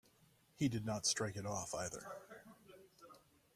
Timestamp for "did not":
0.67-1.05